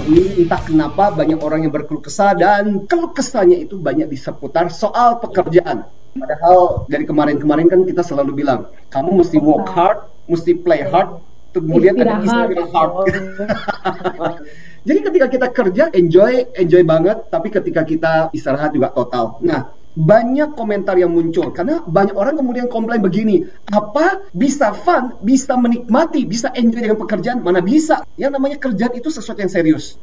[0.00, 4.16] sekarang ini entah kenapa banyak orang yang berkeluh kesah dan keluh kesahnya itu banyak di
[4.16, 5.84] seputar soal pekerjaan.
[6.16, 11.22] Padahal dari kemarin-kemarin kan kita selalu bilang, kamu mesti work hard, mesti play hard,
[11.54, 12.92] kemudian ada istirahat hard.
[14.88, 19.36] Jadi ketika kita kerja enjoy, enjoy banget, tapi ketika kita istirahat juga total.
[19.44, 23.42] Nah, banyak komentar yang muncul karena banyak orang kemudian komplain begini
[23.74, 29.10] apa bisa fun bisa menikmati bisa enjoy dengan pekerjaan mana bisa yang namanya kerjaan itu
[29.10, 29.98] sesuatu yang serius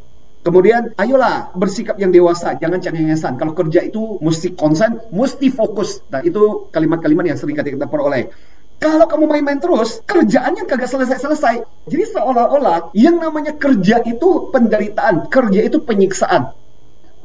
[0.48, 3.36] Kemudian, ayolah bersikap yang dewasa, jangan cengengesan.
[3.36, 6.00] Kalau kerja itu mesti konsen, mesti fokus.
[6.08, 8.32] Nah, itu kalimat-kalimat yang sering kita peroleh.
[8.80, 11.68] Kalau kamu main-main terus, kerjaannya kagak selesai-selesai.
[11.92, 16.56] Jadi seolah-olah yang namanya kerja itu penderitaan, kerja itu penyiksaan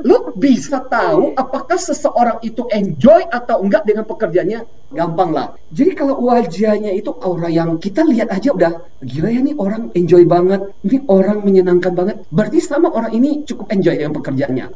[0.03, 4.61] lu bisa tahu apakah seseorang itu enjoy atau enggak dengan pekerjaannya?
[4.93, 5.57] Gampang lah.
[5.73, 10.23] Jadi kalau wajahnya itu aura yang kita lihat aja udah gila ya nih orang enjoy
[10.29, 12.17] banget ini orang menyenangkan banget.
[12.29, 14.67] Berarti sama orang ini cukup enjoy dengan pekerjaannya.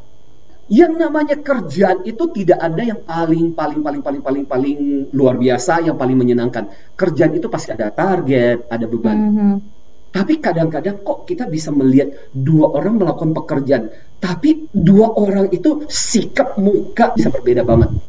[0.66, 4.78] Yang namanya kerjaan itu tidak ada yang paling paling paling paling paling paling
[5.14, 6.66] luar biasa yang paling menyenangkan.
[6.98, 9.18] Kerjaan itu pasti ada target ada beban.
[9.18, 9.75] Mm -hmm
[10.16, 16.56] tapi kadang-kadang kok kita bisa melihat dua orang melakukan pekerjaan, tapi dua orang itu sikap
[16.56, 18.00] muka bisa berbeda banget.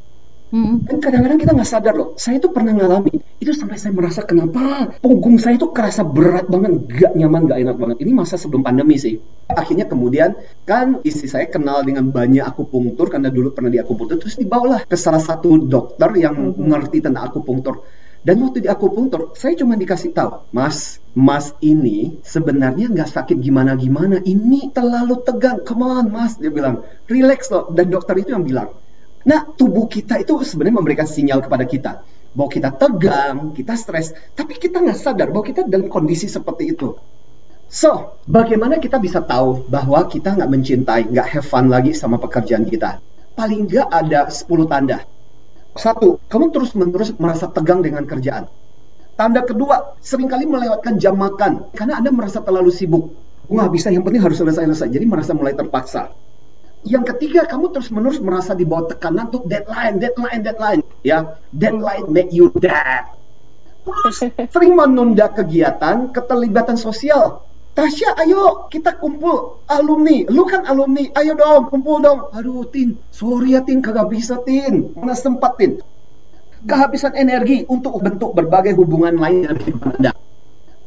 [0.48, 0.80] Hmm.
[0.88, 4.96] Dan kadang-kadang kita nggak sadar loh, saya itu pernah ngalami itu sampai saya merasa kenapa
[5.04, 7.98] punggung saya itu kerasa berat banget, gak nyaman, gak enak banget.
[8.08, 9.20] Ini masa sebelum pandemi sih.
[9.52, 14.40] Akhirnya kemudian kan istri saya kenal dengan banyak akupunktur karena dulu pernah di akupunktur, terus
[14.40, 16.64] dibawalah ke salah satu dokter yang hmm.
[16.64, 17.84] ngerti tentang akupunktur.
[18.26, 24.20] Dan waktu di akupunktur, saya cuma dikasih tahu, Mas, Mas ini sebenarnya nggak sakit gimana-gimana.
[24.22, 25.64] Ini terlalu tegang.
[25.64, 26.36] Come on, Mas.
[26.38, 27.72] Dia bilang, relax loh.
[27.72, 28.76] Dan dokter itu yang bilang,
[29.24, 31.92] nah tubuh kita itu sebenarnya memberikan sinyal kepada kita
[32.38, 36.94] bahwa kita tegang, kita stres, tapi kita nggak sadar bahwa kita dalam kondisi seperti itu.
[37.68, 42.70] So, bagaimana kita bisa tahu bahwa kita nggak mencintai, nggak have fun lagi sama pekerjaan
[42.70, 43.02] kita?
[43.34, 45.04] Paling nggak ada 10 tanda.
[45.78, 48.50] Satu, kamu terus-menerus merasa tegang dengan kerjaan.
[49.18, 53.14] Tanda kedua, sering kali melewatkan jam makan karena Anda merasa terlalu sibuk.
[53.48, 54.92] Wah, bisa yang penting harus selesai-selesai.
[54.92, 56.12] Jadi merasa mulai terpaksa.
[56.86, 60.82] Yang ketiga, kamu terus-menerus merasa di bawah tekanan untuk deadline, deadline, deadline.
[61.02, 63.08] Ya, deadline make you dead.
[64.54, 67.47] Sering menunda kegiatan, keterlibatan sosial.
[67.78, 70.26] Tasya, ayo kita kumpul alumni.
[70.34, 72.34] Lu kan alumni, ayo dong kumpul dong.
[72.34, 74.98] Aduh, Tin, sorry ya Tin, kagak bisa Tin.
[74.98, 75.78] Mana sempat Tin.
[76.66, 80.12] Kehabisan energi untuk bentuk berbagai hubungan lain kehidupan Anda.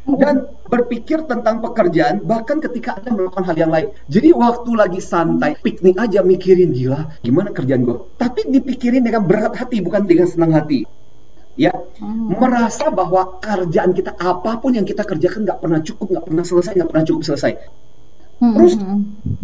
[0.03, 3.95] Dan berpikir tentang pekerjaan bahkan ketika Anda melakukan hal yang lain.
[4.11, 8.19] Jadi waktu lagi santai, piknik aja mikirin gila, gimana kerjaan gue.
[8.19, 10.83] Tapi dipikirin dengan berat hati, bukan dengan senang hati
[11.61, 12.41] ya hmm.
[12.41, 16.73] merasa bahwa kerjaan kita apa pun yang kita kerjakan nggak pernah cukup nggak pernah selesai
[16.73, 17.53] nggak pernah cukup selesai
[18.41, 18.55] hmm.
[18.57, 18.73] terus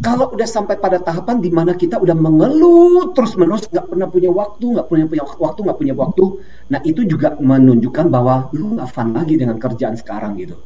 [0.01, 4.33] kalau udah sampai pada tahapan di mana kita udah mengeluh terus menerus nggak pernah punya
[4.33, 6.25] waktu nggak punya punya waktu nggak punya waktu
[6.73, 10.57] nah itu juga menunjukkan bahwa lu nggak fun lagi dengan kerjaan sekarang gitu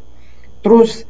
[0.62, 1.03] terus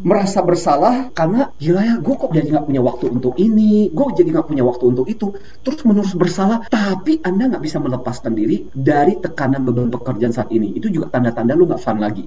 [0.00, 4.28] merasa bersalah karena gila ya gue kok jadi nggak punya waktu untuk ini gue jadi
[4.32, 5.26] nggak punya waktu untuk itu.
[5.64, 10.72] Terus menerus bersalah tapi anda nggak bisa melepaskan diri dari tekanan beban pekerjaan saat ini.
[10.76, 12.24] Itu juga tanda-tanda lu nggak fun lagi.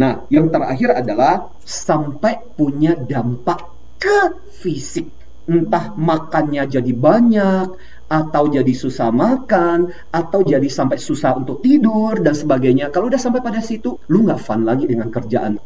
[0.00, 3.68] Nah yang terakhir adalah sampai punya dampak
[4.00, 5.08] ke fisik.
[5.42, 7.66] Entah makannya jadi banyak
[8.12, 12.92] atau jadi susah makan, atau jadi sampai susah untuk tidur dan sebagainya.
[12.92, 15.56] Kalau udah sampai pada situ, lu nggak fun lagi dengan kerjaan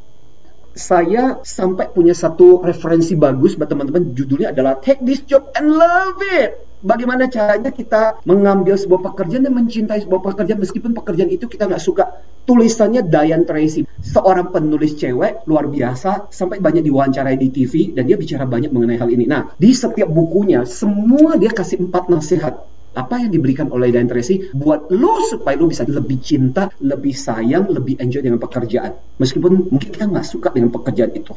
[0.77, 6.21] saya sampai punya satu referensi bagus buat teman-teman judulnya adalah Take This Job and Love
[6.21, 6.53] It.
[6.85, 11.81] Bagaimana caranya kita mengambil sebuah pekerjaan dan mencintai sebuah pekerjaan meskipun pekerjaan itu kita nggak
[11.81, 12.05] suka.
[12.47, 18.15] Tulisannya Diane Tracy, seorang penulis cewek luar biasa sampai banyak diwawancarai di TV dan dia
[18.15, 19.27] bicara banyak mengenai hal ini.
[19.27, 24.49] Nah, di setiap bukunya semua dia kasih empat nasihat apa yang diberikan oleh Diane Tracy
[24.57, 28.97] buat lo supaya lo bisa lebih cinta, lebih sayang, lebih enjoy dengan pekerjaan.
[29.21, 31.37] Meskipun mungkin kita nggak suka dengan pekerjaan itu.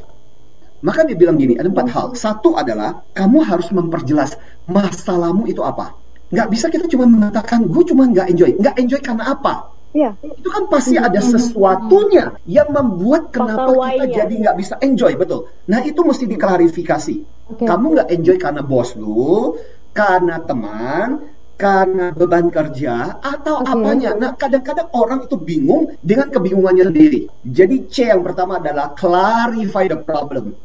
[0.79, 2.05] Maka dia bilang gini, ada empat hal.
[2.15, 4.39] Satu adalah kamu harus memperjelas
[4.71, 5.99] masalahmu itu apa.
[6.31, 8.55] Nggak bisa kita cuma mengatakan gue cuma nggak enjoy.
[8.55, 9.75] Nggak enjoy karena apa?
[9.91, 10.15] Ya.
[10.21, 15.51] Itu kan pasti ada sesuatunya yang membuat kenapa kita jadi nggak bisa enjoy, betul.
[15.67, 17.15] Nah itu mesti diklarifikasi.
[17.57, 17.65] Okay.
[17.65, 19.57] Kamu nggak enjoy karena bos lu,
[19.91, 21.25] karena teman,
[21.59, 23.75] karena beban kerja atau okay.
[23.75, 24.15] apanya.
[24.15, 27.27] Nah, kadang-kadang orang itu bingung dengan kebingungannya sendiri.
[27.43, 30.55] Jadi C yang pertama adalah clarify the problem.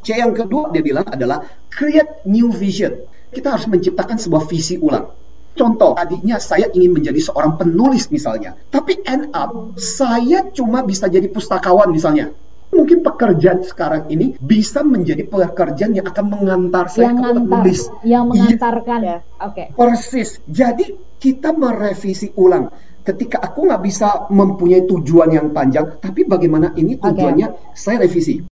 [0.00, 3.04] C yang kedua dia bilang adalah create new vision.
[3.28, 5.12] Kita harus menciptakan sebuah visi ulang.
[5.54, 11.30] Contoh, tadinya saya ingin menjadi seorang penulis misalnya, tapi end up saya cuma bisa jadi
[11.30, 12.34] pustakawan misalnya.
[12.74, 17.80] Mungkin pekerjaan sekarang ini bisa menjadi pekerjaan yang akan mengantar saya yang ke ngantar, penulis.
[18.02, 19.00] yang Iya, mengantarkan.
[19.38, 19.64] Oke.
[19.78, 20.42] persis.
[20.50, 20.84] Jadi
[21.22, 22.68] kita merevisi ulang.
[23.04, 28.42] Ketika aku nggak bisa mempunyai tujuan yang panjang, tapi bagaimana ini tujuannya saya revisi.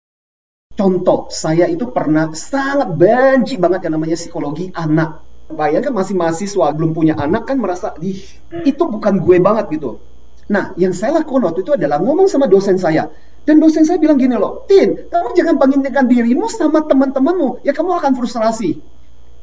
[0.72, 5.20] Contoh, saya itu pernah sangat benci banget yang namanya psikologi anak.
[5.52, 8.24] Bayangkan masih mahasiswa, belum punya anak kan merasa, Ih,
[8.64, 10.00] itu bukan gue banget gitu.
[10.48, 13.12] Nah, yang saya lakukan waktu itu adalah ngomong sama dosen saya.
[13.42, 17.98] Dan dosen saya bilang gini loh, Tin, kamu jangan bandingkan dirimu sama teman-temanmu, ya kamu
[17.98, 18.78] akan frustrasi.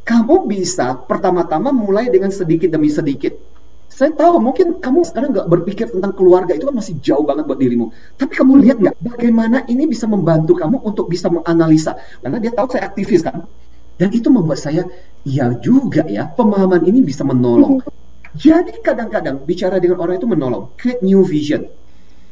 [0.08, 3.36] Kamu bisa pertama-tama mulai dengan sedikit demi sedikit.
[3.90, 7.60] Saya tahu mungkin kamu sekarang nggak berpikir tentang keluarga itu kan masih jauh banget buat
[7.60, 7.92] dirimu.
[8.16, 12.00] Tapi kamu lihat nggak bagaimana ini bisa membantu kamu untuk bisa menganalisa.
[12.24, 13.44] Karena dia tahu saya aktivis kan.
[14.00, 14.88] Dan itu membuat saya,
[15.28, 17.84] ya juga ya, pemahaman ini bisa menolong.
[18.32, 21.68] Jadi kadang-kadang bicara dengan orang itu menolong, create new vision.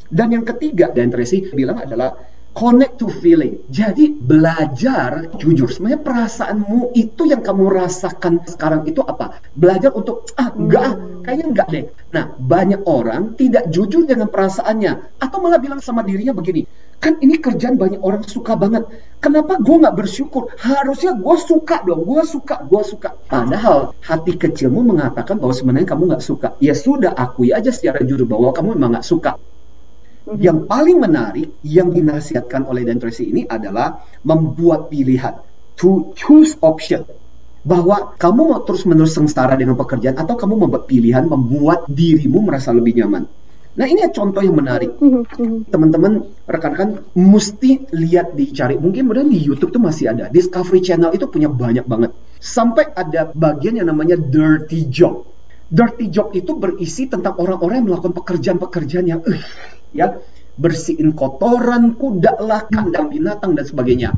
[0.07, 2.15] Dan yang ketiga, dan Tracy bilang adalah
[2.57, 3.61] connect to feeling.
[3.69, 5.69] Jadi belajar jujur.
[5.69, 9.37] Sebenarnya perasaanmu itu yang kamu rasakan sekarang itu apa?
[9.53, 11.85] Belajar untuk ah enggak, ah, kayaknya enggak deh.
[12.17, 16.65] Nah banyak orang tidak jujur dengan perasaannya atau malah bilang sama dirinya begini.
[16.97, 18.89] Kan ini kerjaan banyak orang suka banget.
[19.21, 20.49] Kenapa gue nggak bersyukur?
[20.57, 22.09] Harusnya gue suka dong.
[22.09, 23.13] Gue suka, gue suka.
[23.29, 26.57] Padahal hati kecilmu mengatakan bahwa sebenarnya kamu nggak suka.
[26.57, 29.37] Ya sudah, akui aja secara jujur bahwa kamu memang nggak suka.
[30.35, 35.39] Yang paling menarik yang dinasihatkan oleh Dan Tracy ini adalah membuat pilihan
[35.79, 37.07] to choose option
[37.63, 42.95] bahwa kamu mau terus-menerus sengsara dengan pekerjaan atau kamu membuat pilihan membuat dirimu merasa lebih
[42.99, 43.27] nyaman.
[43.77, 44.97] Nah ini contoh yang menarik.
[45.69, 48.73] Teman-teman, rekan-rekan mesti lihat dicari.
[48.73, 50.33] Mungkin kemudian di YouTube tuh masih ada.
[50.33, 52.09] Discovery Channel itu punya banyak banget.
[52.41, 55.29] Sampai ada bagian yang namanya dirty job.
[55.69, 59.41] Dirty job itu berisi tentang orang-orang yang melakukan pekerjaan-pekerjaan yang uh,
[59.97, 60.21] ya
[60.57, 64.13] bersihin kotoran kuda lah, kandang binatang dan sebagainya.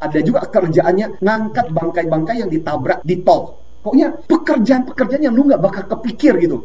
[0.00, 3.56] Ada juga kerjaannya ngangkat bangkai-bangkai yang ditabrak di tol.
[3.84, 6.64] Pokoknya pekerjaan-pekerjaan yang lu nggak bakal kepikir gitu.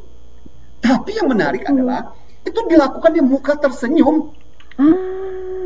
[0.79, 2.15] Tapi yang menarik adalah
[2.47, 4.31] itu dilakukan di muka tersenyum.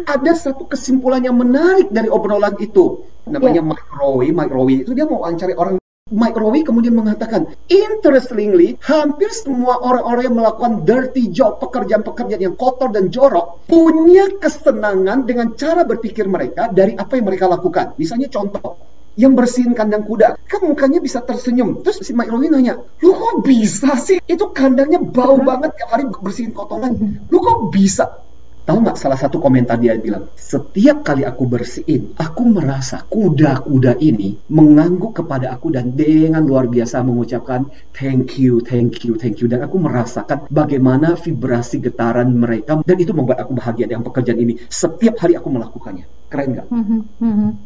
[0.09, 3.05] Ada satu kesimpulan yang menarik dari obrolan itu.
[3.29, 4.25] Namanya Mike Rowe.
[4.25, 5.77] Mike Rowe itu dia mau wawancari orang
[6.13, 12.93] Mike Rowe kemudian mengatakan, interestingly, hampir semua orang-orang yang melakukan dirty job, pekerjaan-pekerjaan yang kotor
[12.93, 17.97] dan jorok, punya kesenangan dengan cara berpikir mereka dari apa yang mereka lakukan.
[17.97, 18.77] Misalnya contoh,
[19.17, 21.81] yang bersihin kandang kuda, kan mukanya bisa tersenyum.
[21.81, 24.21] Terus si Mike Rowe nanya, lu kok bisa sih?
[24.25, 26.93] Itu kandangnya bau banget tiap hari bersihin kotoran.
[27.29, 28.21] Lu kok bisa?
[28.63, 34.39] Tahu nggak salah satu komentar dia bilang, setiap kali aku bersihin, aku merasa kuda-kuda ini
[34.47, 39.51] mengangguk kepada aku dan dengan luar biasa mengucapkan thank you, thank you, thank you.
[39.51, 44.55] Dan aku merasakan bagaimana vibrasi getaran mereka dan itu membuat aku bahagia dengan pekerjaan ini.
[44.71, 46.07] Setiap hari aku melakukannya.
[46.31, 46.67] Keren nggak?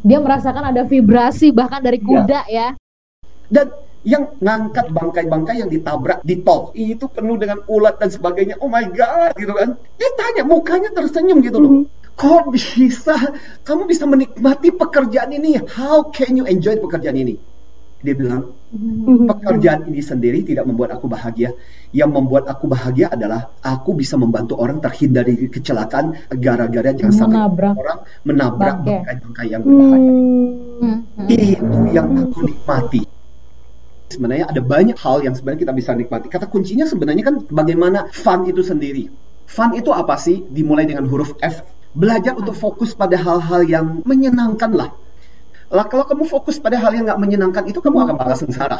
[0.01, 2.73] Dia merasakan ada vibrasi bahkan dari kuda ya.
[3.47, 3.69] Dan
[4.07, 8.55] yang ngangkat bangkai-bangkai yang ditabrak di tol itu penuh dengan ulat dan sebagainya.
[8.63, 9.75] Oh my god gitu kan.
[9.99, 11.71] Dia tanya mukanya tersenyum gitu loh.
[12.15, 13.35] Kok bisa?
[13.67, 15.59] Kamu bisa menikmati pekerjaan ini?
[15.75, 17.35] How can you enjoy pekerjaan ini?
[17.97, 18.53] Dia bilang
[19.27, 21.51] pekerjaan ini sendiri tidak membuat aku bahagia.
[21.91, 27.37] Yang membuat aku bahagia adalah aku bisa membantu orang terhindar dari kecelakaan gara-gara jangan sampai
[27.43, 27.73] Menabrak.
[27.75, 28.95] orang menabrak Bangkai.
[29.03, 30.11] bangkai-bangkai yang berbahaya.
[30.77, 30.97] Hmm.
[31.27, 33.01] itu yang aku nikmati
[34.07, 36.27] sebenarnya ada banyak hal yang sebenarnya kita bisa nikmati.
[36.31, 39.11] Kata kuncinya sebenarnya kan bagaimana fun itu sendiri.
[39.47, 40.43] Fun itu apa sih?
[40.47, 41.63] Dimulai dengan huruf F.
[41.95, 44.89] Belajar untuk fokus pada hal-hal yang menyenangkan lah.
[45.67, 48.79] Lah kalau kamu fokus pada hal yang nggak menyenangkan itu kamu akan malah sengsara.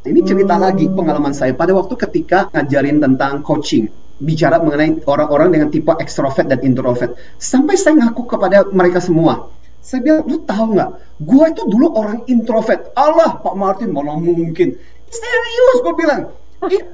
[0.00, 3.92] Ini cerita lagi pengalaman saya pada waktu ketika ngajarin tentang coaching.
[4.20, 7.16] Bicara mengenai orang-orang dengan tipe ekstrovert dan introvert.
[7.36, 9.52] Sampai saya ngaku kepada mereka semua.
[9.80, 10.90] Saya bilang, lu tahu nggak?
[11.24, 12.92] Gue itu dulu orang introvert.
[12.92, 14.76] Allah, Pak Martin, mana mungkin?
[15.08, 16.22] Serius, gue bilang.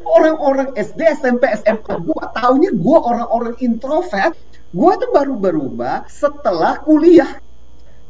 [0.07, 1.95] Orang-orang SD, SMP, SMA.
[1.99, 4.39] Gue tahunya gue orang-orang introvert.
[4.71, 7.43] Gue itu baru berubah setelah kuliah.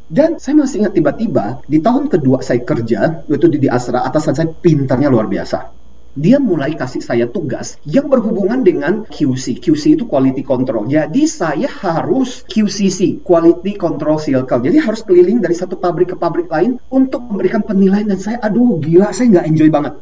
[0.06, 4.38] Dan saya masih ingat tiba-tiba di tahun kedua saya kerja, itu di, di Asra, atasan
[4.38, 5.85] saya pintarnya luar biasa
[6.16, 9.60] dia mulai kasih saya tugas yang berhubungan dengan QC.
[9.60, 10.88] QC itu quality control.
[10.88, 14.64] Jadi saya harus QCC, quality control circle.
[14.64, 18.80] Jadi harus keliling dari satu pabrik ke pabrik lain untuk memberikan penilaian dan saya aduh
[18.80, 19.94] gila, saya nggak enjoy banget.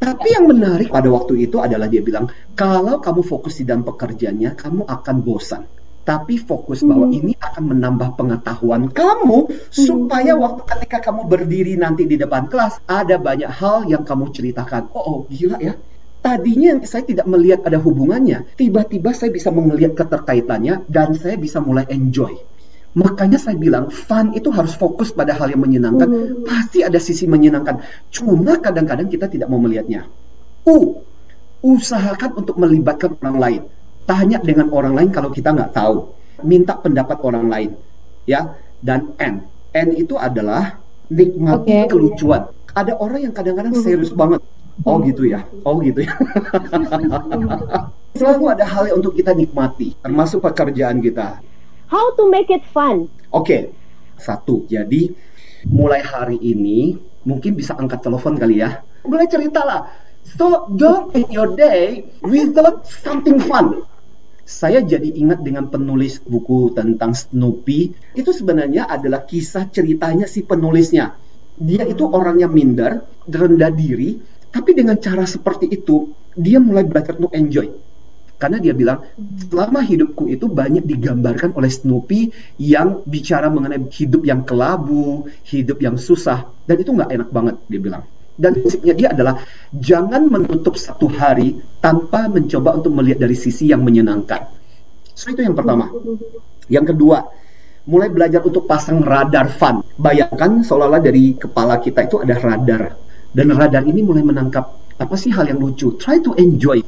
[0.00, 4.56] Tapi yang menarik pada waktu itu adalah dia bilang, kalau kamu fokus di dalam pekerjaannya,
[4.56, 5.68] kamu akan bosan.
[6.00, 12.16] Tapi fokus bahwa ini akan menambah pengetahuan kamu supaya waktu ketika kamu berdiri nanti di
[12.16, 14.88] depan kelas ada banyak hal yang kamu ceritakan.
[14.96, 15.76] Oh, oh gila ya.
[16.20, 21.88] Tadinya saya tidak melihat ada hubungannya, tiba-tiba saya bisa melihat keterkaitannya dan saya bisa mulai
[21.88, 22.36] enjoy.
[22.90, 26.10] Makanya saya bilang fun itu harus fokus pada hal yang menyenangkan.
[26.10, 26.44] Mm.
[26.44, 27.86] Pasti ada sisi menyenangkan.
[28.10, 30.10] Cuma kadang-kadang kita tidak mau melihatnya.
[30.66, 31.06] U,
[31.62, 33.62] usahakan untuk melibatkan orang lain.
[34.10, 36.10] Tanya dengan orang lain kalau kita nggak tahu.
[36.42, 37.70] Minta pendapat orang lain.
[38.26, 38.58] Ya.
[38.82, 39.46] Dan N.
[39.70, 41.86] N itu adalah nikmati okay.
[41.86, 42.50] kelucuan.
[42.74, 43.86] Ada orang yang kadang-kadang mm-hmm.
[43.86, 44.42] serius banget.
[44.82, 45.08] Oh mm-hmm.
[45.14, 45.46] gitu ya.
[45.62, 46.12] Oh gitu ya.
[48.18, 51.38] Selalu ada hal yang untuk kita nikmati, termasuk pekerjaan kita
[51.90, 53.10] How to make it fun?
[53.34, 53.62] Oke, okay.
[54.14, 54.62] satu.
[54.70, 55.10] Jadi
[55.66, 56.94] mulai hari ini
[57.26, 58.78] mungkin bisa angkat telepon kali ya.
[59.02, 59.90] Mulai cerita lah.
[60.38, 63.82] So don't end your day without something fun.
[64.50, 67.94] Saya jadi ingat dengan penulis buku tentang Snoopy.
[68.18, 71.14] Itu sebenarnya adalah kisah ceritanya si penulisnya.
[71.54, 74.18] Dia itu orangnya minder, rendah diri,
[74.50, 77.70] tapi dengan cara seperti itu, dia mulai belajar untuk enjoy
[78.40, 79.04] karena dia bilang,
[79.52, 86.00] selama hidupku itu banyak digambarkan oleh Snoopy yang bicara mengenai hidup yang kelabu, hidup yang
[86.00, 86.48] susah.
[86.64, 88.08] Dan itu nggak enak banget, dia bilang.
[88.40, 93.84] Dan prinsipnya dia adalah, jangan menutup satu hari tanpa mencoba untuk melihat dari sisi yang
[93.84, 94.48] menyenangkan.
[95.12, 95.92] So itu yang pertama.
[96.72, 97.28] Yang kedua,
[97.84, 99.84] mulai belajar untuk pasang radar fun.
[100.00, 102.96] Bayangkan seolah-olah dari kepala kita itu ada radar.
[103.28, 104.64] Dan radar ini mulai menangkap
[104.96, 106.00] apa sih hal yang lucu.
[106.00, 106.80] Try to enjoy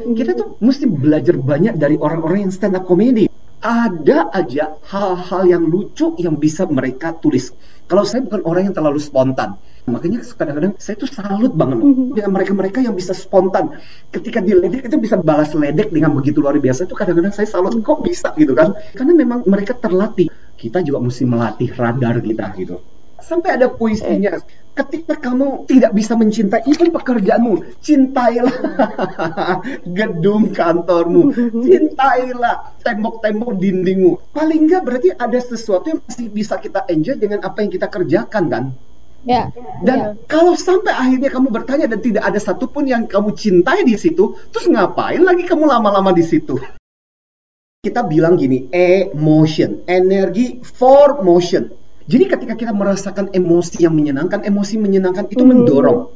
[0.00, 3.28] kita tuh mesti belajar banyak dari orang-orang yang stand up comedy.
[3.60, 7.52] Ada aja hal-hal yang lucu yang bisa mereka tulis.
[7.84, 12.16] Kalau saya bukan orang yang terlalu spontan, makanya kadang-kadang saya tuh salut banget mm-hmm.
[12.16, 13.80] dengan mereka-mereka yang bisa spontan.
[14.12, 18.00] Ketika diledek itu bisa balas ledek dengan begitu luar biasa itu kadang-kadang saya salut kok
[18.04, 18.76] bisa gitu kan?
[18.92, 20.28] Karena memang mereka terlatih.
[20.60, 22.76] Kita juga mesti melatih radar kita gitu.
[23.20, 24.36] Sampai ada puisinya
[24.80, 28.56] ketika kamu tidak bisa mencintai even pekerjaanmu, cintailah
[29.98, 34.32] gedung kantormu, cintailah tembok-tembok dindingmu.
[34.32, 38.44] Paling nggak berarti ada sesuatu yang masih bisa kita enjoy dengan apa yang kita kerjakan
[38.48, 38.64] kan?
[39.24, 39.52] Ya.
[39.84, 40.06] Dan ya.
[40.24, 44.66] kalau sampai akhirnya kamu bertanya dan tidak ada satupun yang kamu cintai di situ, terus
[44.68, 46.56] ngapain lagi kamu lama-lama di situ?
[47.80, 54.82] Kita bilang gini, emotion, energi for motion jadi ketika kita merasakan emosi yang menyenangkan, emosi
[54.82, 56.10] menyenangkan itu mendorong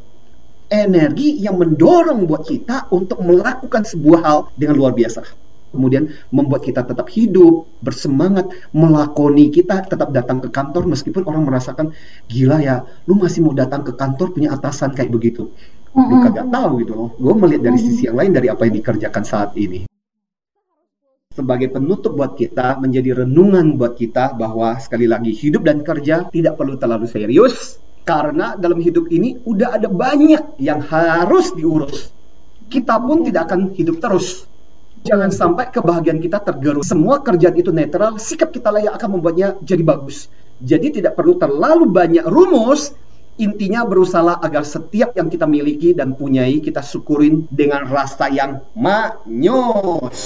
[0.66, 5.22] energi yang mendorong buat kita untuk melakukan sebuah hal dengan luar biasa.
[5.74, 11.90] Kemudian membuat kita tetap hidup, bersemangat, melakoni kita tetap datang ke kantor meskipun orang merasakan
[12.30, 15.50] gila ya, lu masih mau datang ke kantor punya atasan kayak begitu.
[15.94, 17.10] Lu kagak tahu gitu loh.
[17.18, 19.86] Gue melihat dari sisi yang lain dari apa yang dikerjakan saat ini
[21.34, 26.54] sebagai penutup buat kita, menjadi renungan buat kita bahwa sekali lagi hidup dan kerja tidak
[26.54, 32.14] perlu terlalu serius karena dalam hidup ini udah ada banyak yang harus diurus.
[32.70, 34.46] Kita pun tidak akan hidup terus.
[35.04, 36.88] Jangan sampai kebahagiaan kita tergerus.
[36.88, 40.32] Semua kerjaan itu netral, sikap kita lah yang akan membuatnya jadi bagus.
[40.64, 42.96] Jadi tidak perlu terlalu banyak rumus,
[43.36, 50.16] intinya berusaha agar setiap yang kita miliki dan punyai kita syukurin dengan rasa yang manyos.